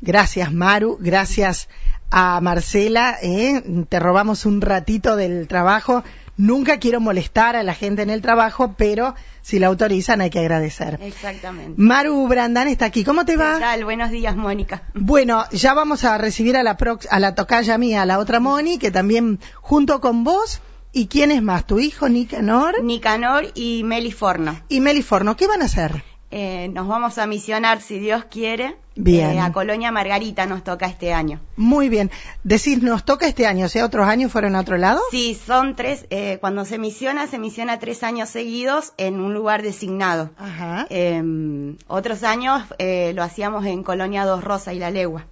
[0.00, 1.68] Gracias Maru, gracias
[2.10, 3.62] a Marcela, ¿eh?
[3.88, 6.04] te robamos un ratito del trabajo.
[6.38, 10.40] Nunca quiero molestar a la gente en el trabajo, pero si la autorizan hay que
[10.40, 10.98] agradecer.
[11.00, 11.74] Exactamente.
[11.80, 13.04] Maru Brandán está aquí.
[13.04, 13.54] ¿Cómo te va?
[13.54, 13.84] ¿Qué tal?
[13.84, 14.82] Buenos días, Mónica.
[14.92, 18.38] Bueno, ya vamos a recibir a la, prox a la tocaya mía, a la otra
[18.38, 20.60] Moni, que también junto con vos.
[20.92, 21.66] ¿Y quién es más?
[21.66, 22.82] ¿Tu hijo Nicanor?
[22.82, 24.60] Nicanor y Meli Forno.
[24.68, 26.04] Y Meli Forno, ¿qué van a hacer?
[26.38, 28.76] Eh, nos vamos a misionar, si Dios quiere.
[28.94, 29.30] Bien.
[29.30, 31.40] Eh, a Colonia Margarita nos toca este año.
[31.56, 32.10] Muy bien.
[32.44, 35.00] Decís, nos toca este año, o sea, otros años fueron a otro lado.
[35.10, 39.62] Sí, son tres, eh, cuando se misiona, se misiona tres años seguidos en un lugar
[39.62, 40.28] designado.
[40.36, 40.86] Ajá.
[40.90, 41.22] Eh,
[41.86, 45.24] otros años eh, lo hacíamos en Colonia Dos Rosa y La Legua.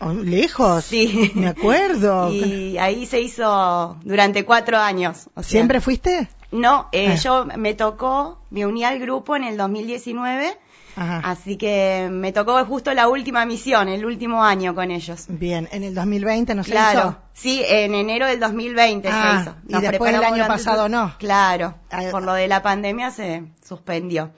[0.00, 0.84] Oh, lejos.
[0.84, 1.30] Sí.
[1.36, 2.28] Me acuerdo.
[2.32, 5.28] Y ahí se hizo durante cuatro años.
[5.34, 6.28] o sea, ¿Siempre fuiste?
[6.52, 7.14] No, eh, Ah.
[7.14, 10.58] yo me tocó, me uní al grupo en el 2019,
[10.96, 11.20] Ajá.
[11.24, 15.26] así que me tocó justo la última misión, el último año con ellos.
[15.28, 17.16] Bien, en el 2020 no se Claro, hizo.
[17.32, 19.56] sí, en enero del 2020 Ah, se hizo.
[19.68, 21.14] y después el preparamos año pasado no.
[21.18, 24.32] Claro, Ah, por lo de la pandemia se suspendió.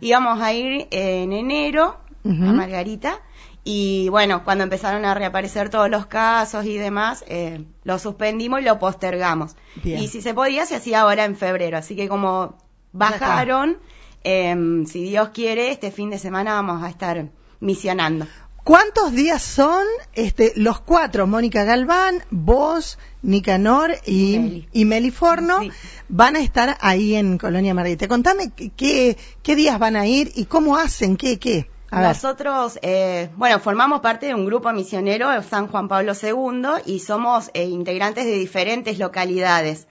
[0.00, 3.20] Íbamos a ir en enero a Margarita
[3.64, 8.64] y bueno, cuando empezaron a reaparecer todos los casos y demás, eh, lo suspendimos y
[8.64, 9.54] lo postergamos.
[9.82, 9.98] Bien.
[10.00, 11.78] Y si se podía, se hacía ahora en febrero.
[11.78, 12.58] Así que como
[12.92, 13.78] bajaron,
[14.24, 17.28] em, si Dios quiere, este fin de semana vamos a estar
[17.60, 18.26] misionando.
[18.64, 21.26] ¿Cuántos días son este, los cuatro?
[21.26, 24.68] Mónica Galván, vos, Nicanor y, Meli.
[24.72, 25.70] y Meli Forno Sí.
[26.08, 28.06] van a estar ahí en Colonia Margarita.
[28.06, 31.68] Contame qué, qué días van a ir y cómo hacen, qué, qué.
[31.92, 32.00] A.
[32.00, 37.50] Nosotros, eh, bueno, formamos parte de un grupo misionero San Juan Pablo II y somos
[37.54, 39.86] eh, integrantes de diferentes localidades.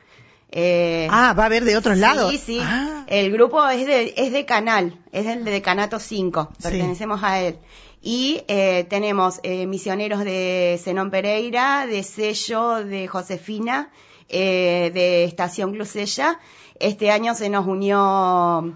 [0.51, 2.31] Eh, Ah, va a haber de otros lados.
[2.31, 2.59] Sí, sí.
[2.61, 6.63] Ah, El grupo es de, es de Canal, es del de Decanato 5, Sí.
[6.63, 7.57] pertenecemos a él.
[8.01, 13.91] Y eh, tenemos eh, misioneros de Zenón Pereira, de Sello, de Josefina,
[14.27, 16.39] eh, de Estación Clusella.
[16.79, 18.75] Este año se nos unió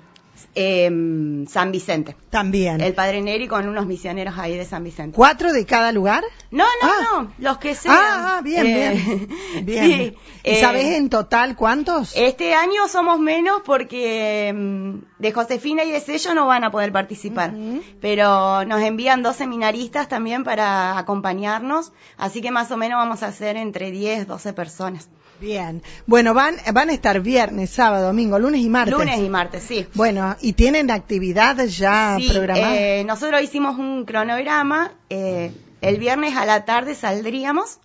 [0.56, 2.16] em, San Vicente.
[2.30, 2.82] también.
[2.82, 5.16] El Padre Neri con unos misioneros ahí de San Vicente.
[5.16, 6.24] ¿Cuatro de cada lugar?
[6.52, 7.08] No, no, Ah.
[7.24, 7.96] no, los que sean.
[7.98, 9.30] Ah, ah, bien, Eh, bien.
[9.66, 9.86] Bien.
[9.86, 12.16] sí, ¿Y eh, sabés en total cuántos?
[12.16, 16.92] Este año somos menos porque mm, de Josefina y de Sello no van a poder
[16.92, 17.54] participar.
[18.02, 23.28] Pero nos envían dos seminaristas también para acompañarnos, así que más o menos vamos a
[23.28, 25.10] hacer entre 10, 12 personas.
[25.40, 25.82] Bien.
[26.06, 28.98] Bueno, van, van a estar viernes, sábado, domingo, lunes y martes.
[28.98, 29.86] Lunes y martes, sí.
[29.94, 32.78] Bueno, ¿y tienen actividades ya Sí, programadas?
[32.78, 34.92] eh, nosotros hicimos un cronograma.
[35.10, 35.52] eh,
[35.82, 37.80] el viernes a la tarde saldríamos.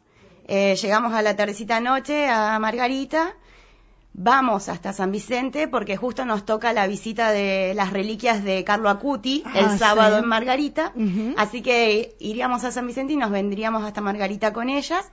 [0.49, 3.35] eh, llegamos a la tardecita noche a Margarita.
[4.13, 8.89] Vamos hasta San Vicente porque justo nos toca la visita de las reliquias de Carlo
[8.91, 10.23] Acuti Ah, el sábado sí.
[10.25, 10.93] en Margarita.
[11.37, 15.09] Así que iríamos a San Vicente y nos vendríamos hasta Margarita con ellas.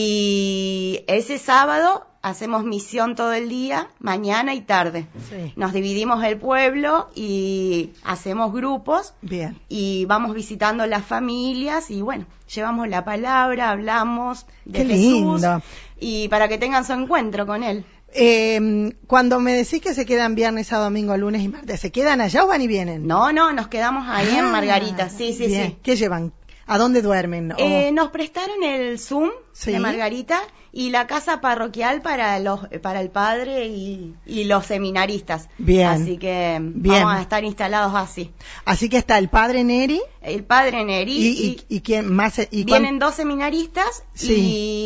[0.00, 5.06] Y ese sábado hacemos misión todo el día, mañana y tarde.
[5.28, 5.52] Sí.
[5.56, 9.58] Nos dividimos el pueblo y hacemos grupos Bien.
[9.68, 15.00] y vamos visitando las familias y bueno, llevamos la palabra, hablamos de Qué Jesús
[15.40, 15.62] lindo.
[15.98, 17.84] y para que tengan su encuentro con él.
[18.14, 22.20] Eh, cuando me decís que se quedan viernes a domingo, lunes y martes, ¿se quedan
[22.20, 23.06] allá o van y vienen?
[23.06, 25.66] No, no, nos quedamos ahí en Ah, Margarita, sí, sí, bien.
[25.70, 25.76] sí.
[25.82, 26.32] ¿Qué llevan?
[26.66, 27.54] ¿A dónde duermen?
[27.56, 29.72] Eh, nos prestaron el Zoom Sí.
[29.72, 30.38] de Margarita
[30.70, 35.48] y la casa parroquial para los para el padre y, y los seminaristas.
[35.56, 35.86] Bien.
[35.88, 37.02] Así que Bien.
[37.04, 38.32] vamos a estar instalados así.
[38.66, 41.28] Así que está el padre Neri El padre Neri y,
[41.68, 42.38] y, y quién más.
[42.50, 44.34] Y cuán- Vienen dos seminaristas Sí.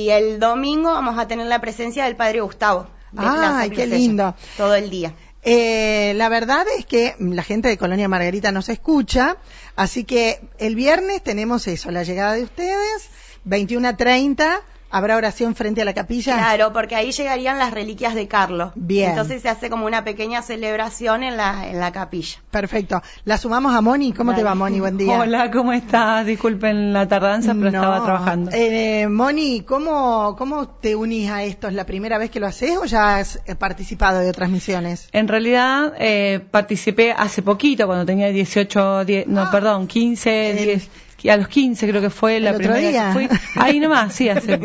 [0.07, 2.87] y el domingo vamos a tener la presencia del padre Gustavo.
[3.17, 4.35] Ay, qué lindo.
[4.57, 5.15] Todo el día.
[5.43, 9.39] Eh, la verdad es que la gente de Colonia Margarita nos escucha,
[9.75, 13.09] así que el viernes tenemos eso, la llegada de ustedes,
[13.45, 14.61] 21 a 30,
[14.93, 16.37] habrá oración frente a la capilla.
[16.37, 18.71] Claro, porque ahí llegarían las reliquias de Carlos.
[18.77, 19.11] Bien.
[19.11, 22.39] Entonces se hace como una pequeña celebración en la, en la capilla.
[22.51, 23.03] Perfecto.
[23.25, 24.13] La sumamos a Moni.
[24.13, 24.79] ¿Cómo te va, Moni?
[24.81, 25.19] Buen día.
[25.19, 26.25] Hola, ¿cómo estás?
[26.27, 27.79] Disculpen la tardanza, pero No.
[27.79, 28.51] estaba trabajando.
[28.53, 31.69] Eh, Moni, ¿cómo, ¿cómo te unís a esto?
[31.69, 35.09] ¿Es la primera vez que lo haces o ya has eh, participado de otras misiones?
[35.13, 39.51] En realidad, eh, participé hace poquito, cuando tenía 18, 10, no, Ah.
[39.51, 42.91] perdón, 15, El- 10, y a los 15 creo que fue la ¿El otro primera
[42.91, 43.07] día?
[43.09, 43.39] que fui.
[43.57, 44.59] Ahí nomás, sí, hace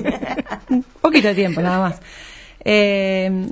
[0.70, 2.00] un poquito de tiempo, nada más.
[2.64, 3.48] Eh,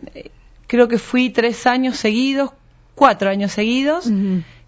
[0.68, 2.52] creo que fui tres años seguidos,
[2.96, 4.10] cuatro años seguidos,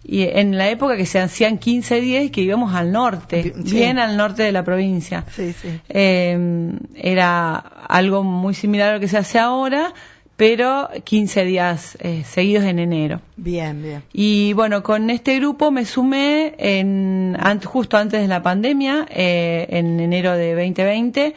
[0.04, 3.74] y en la época que se hacían 15 días y que íbamos al norte, Sí.
[3.74, 5.24] bien al norte de la provincia.
[5.34, 5.68] Sí, sí.
[5.88, 9.92] Eh, era algo muy similar a lo que se hace ahora,
[10.38, 13.20] pero 15 días eh, seguidos en enero.
[13.36, 14.04] Bien, bien.
[14.12, 19.98] Y bueno, con este grupo me sumé en, justo antes de la pandemia, eh, en
[19.98, 21.34] enero de 2020.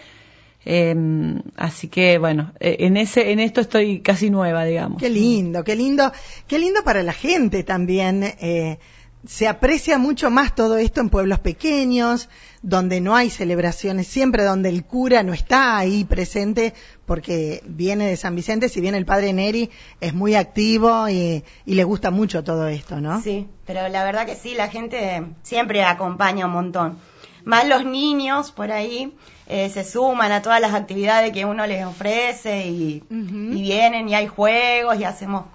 [0.66, 5.02] Em, así que bueno, eh, en ese, en esto estoy casi nueva, digamos.
[5.02, 6.12] Qué lindo, qué lindo,
[6.46, 8.36] qué lindo para la gente también.
[9.26, 12.28] Se aprecia mucho más todo esto en pueblos pequeños,
[12.64, 16.74] donde no hay celebraciones, siempre donde el cura no está ahí presente,
[17.06, 19.70] porque viene de San Vicente, si bien el padre Neri
[20.00, 23.22] es muy activo y, le gusta mucho todo esto, ¿no?
[23.22, 27.00] Sí, pero la verdad que sí, la gente siempre acompaña un montón.
[27.44, 29.16] Más los niños por ahí
[29.48, 34.16] eh, se suman a todas las actividades que uno les ofrece y, y vienen y
[34.16, 35.46] hay juegos y hacemos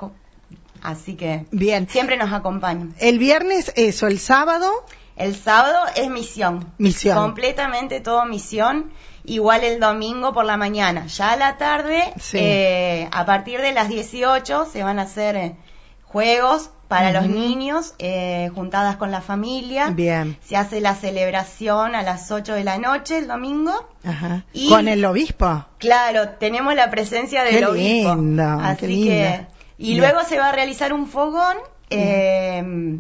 [0.87, 1.89] Así que bien.
[1.89, 2.95] siempre nos acompañan.
[3.01, 4.71] El viernes eso, el sábado.
[5.17, 6.73] El sábado es misión.
[6.79, 7.19] Misión.
[7.19, 8.93] Completamente todo misión.
[9.25, 11.07] Igual el domingo por la mañana.
[11.07, 12.05] Ya a la tarde,
[12.35, 15.57] eh, a partir de las 18 se van a hacer eh,
[16.05, 19.91] juegos para los niños, eh, juntadas con la familia.
[19.91, 20.39] Bien.
[20.45, 23.73] Se hace la celebración a las 8 de la noche el domingo.
[24.05, 24.45] Ajá.
[24.69, 25.67] ¿Con el obispo?
[25.79, 28.17] Claro, tenemos la presencia del obispo.
[28.63, 31.57] Así que y luego se va a realizar un fogón
[31.91, 32.99] eh,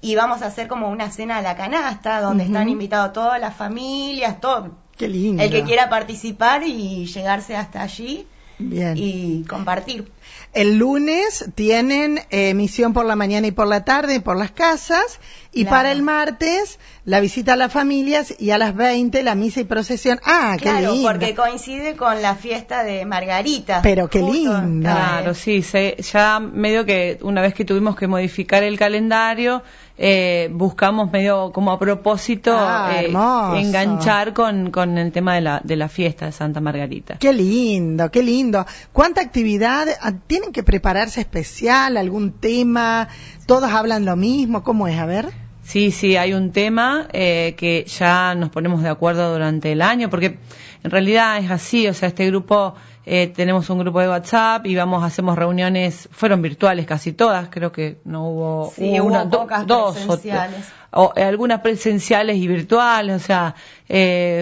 [0.00, 3.54] y vamos a hacer como una cena a la canasta donde están invitados todas las
[3.54, 4.70] familias, todo.
[4.96, 5.42] Qué lindo.
[5.42, 8.26] El que quiera participar y llegarse hasta allí.
[8.58, 10.10] y compartir.
[10.52, 15.20] El lunes tienen emisión por la mañana y por la tarde por las casas
[15.52, 19.60] y para el martes la visita a las familias y a las 20 la misa
[19.60, 20.20] y procesión.
[20.24, 23.80] Ah, qué claro, porque coincide con la fiesta de Margarita.
[23.82, 24.80] Pero qué lindo.
[24.80, 29.62] Claro, sí, ya medio que una vez que tuvimos que modificar el calendario,
[29.98, 33.12] eh, buscamos medio como a propósito ah, eh,
[33.60, 37.16] enganchar con, con el tema de la, de la fiesta de Santa Margarita.
[37.18, 38.64] Qué lindo, qué lindo.
[38.92, 39.88] ¿Cuánta actividad?
[40.26, 41.96] ¿Tienen que prepararse especial?
[41.96, 43.08] ¿Algún tema?
[43.46, 44.62] ¿Todos hablan lo mismo?
[44.62, 44.98] ¿Cómo es?
[44.98, 45.30] A ver.
[45.70, 50.10] Sí, sí, hay un tema eh, que ya nos ponemos de acuerdo durante el año,
[50.10, 50.38] porque
[50.82, 52.74] en realidad es así, o sea, este grupo,
[53.06, 57.70] eh, tenemos un grupo de WhatsApp y vamos, hacemos reuniones, fueron virtuales casi todas, creo
[57.70, 60.72] que no hubo, una, dos, presenciales.
[60.90, 63.54] O, eh, algunas presenciales y virtuales, o sea,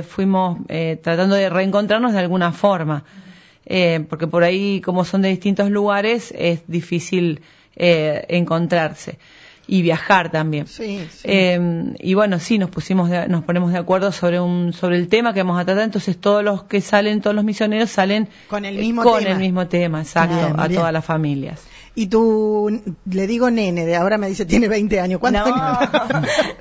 [0.09, 0.61] fuimos
[1.03, 3.05] tratando de reencontrarnos de alguna forma,
[4.09, 7.41] porque por ahí, como son de distintos lugares, es difícil
[7.77, 9.19] encontrarse
[9.69, 10.67] y viajar también.
[10.67, 15.09] Sí, em, y bueno, sí, nos pusimos, nos ponemos de acuerdo sobre un, sobre el
[15.09, 15.85] tema que vamos a tratar.
[15.85, 19.35] Entonces todos los que salen, todos los misioneros salen con el mismo con tema.
[19.35, 21.63] el mismo tema, exacto, a todas las familias.
[21.99, 22.81] Y tú,
[23.11, 25.19] le digo nene, de ahora me dice tiene 20 años.
[25.19, 25.81] ¿Cuántos no,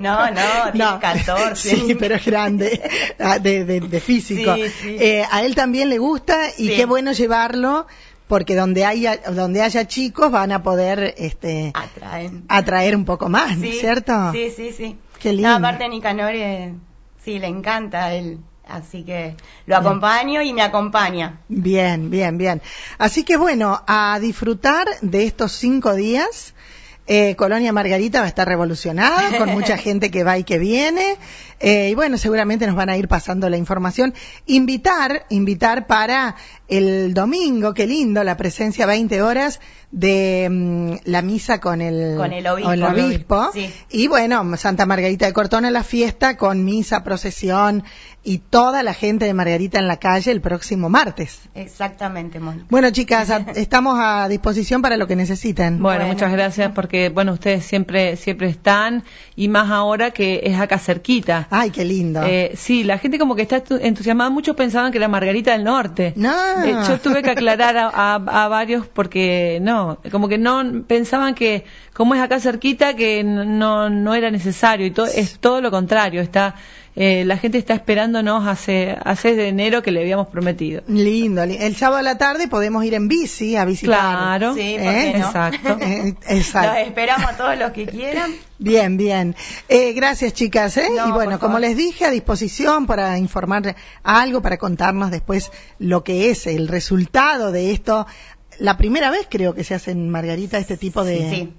[0.00, 1.76] no, no, tiene 14.
[1.76, 2.82] Sí, pero es grande,
[3.20, 4.56] ah, de, de, físico.
[4.84, 7.86] Eh, a él también le gusta y qué bueno llevarlo
[8.26, 11.72] porque donde haya donde haya chicos van a poder este
[12.48, 12.96] atraer.
[12.96, 14.96] un poco más ¿no es cierto sí sí sí.
[15.20, 15.50] Qué lindo.
[15.50, 16.74] no, aparte Nicanor eh,
[17.24, 19.36] sí le encanta él así que
[19.66, 21.40] lo acompaño y me acompaña.
[21.48, 22.62] Bien bien bien.
[22.98, 26.54] Así que bueno a disfrutar de estos cinco días
[27.10, 31.16] eh, Colonia Margarita va a estar revolucionada, con mucha gente que va y que viene.
[31.60, 34.14] Eh, y bueno, seguramente nos van a ir pasando la información.
[34.46, 36.36] Invitar, invitar para
[36.68, 39.60] el domingo, qué lindo, la presencia 20 horas
[39.90, 43.50] de mm, la misa con el, con el obispo.
[43.90, 47.84] Y bueno, Santa Margarita de Cortona, la fiesta con misa, procesión
[48.22, 51.40] y toda la gente de Margarita en la calle el próximo martes.
[51.54, 52.66] Exactamente, Mónica.
[52.68, 55.80] Bueno, chicas, estamos a disposición para lo que necesiten.
[55.80, 59.04] Bueno, muchas gracias porque, bueno, ustedes siempre, siempre están
[59.34, 61.47] y más ahora que es acá cerquita.
[61.50, 62.22] Ay, qué lindo.
[62.22, 64.30] Eh, sí, la gente como que está entusiasmada.
[64.30, 66.12] Muchos pensaban que era Margarita del Norte.
[66.16, 66.32] No.
[66.64, 71.64] Eh, yo tuve que aclarar a, varios porque no, como que no pensaban que
[71.94, 76.20] como es acá cerquita que no, no era necesario y todo, es todo lo contrario.
[76.20, 76.54] Está
[77.00, 80.82] eh, la gente está esperándonos hace, hace de enero que le habíamos prometido.
[80.88, 84.00] Lindo, el sábado a la tarde podemos ir en bici a visitar.
[84.00, 85.10] Claro, sí, ¿Eh?
[85.16, 85.78] exacto.
[85.88, 86.72] Eh, exacto.
[86.76, 88.32] Los esperamos a todos los que quieran.
[88.58, 89.36] Bien, bien.
[89.68, 90.76] Eh, gracias, chicas.
[90.76, 90.88] ¿eh?
[91.06, 96.30] y bueno, como les dije, a disposición para informar algo, para contarnos después lo que
[96.30, 98.08] es el resultado de esto
[98.58, 101.18] la primera vez creo que se hace en Margarita este tipo de...
[101.18, 101.52] Sí, sí.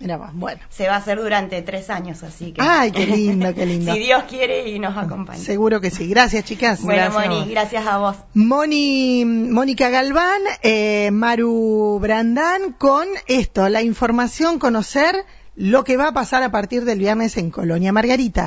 [0.00, 0.60] Mira, bueno.
[0.68, 2.62] Se va a hacer durante tres años, así que...
[2.62, 3.92] Ay, qué lindo, qué lindo.
[3.94, 5.38] si Dios quiere y nos acompaña.
[5.38, 6.08] Seguro que sí.
[6.08, 6.82] Gracias, chicas.
[6.82, 8.16] Bueno, Moni, gracias a vos.
[8.34, 16.12] Moni, Mónica Galván, eh, Maru Brandán, con esto, la información, conocer lo que va a
[16.12, 18.46] pasar a partir del viernes en Colonia Margarita.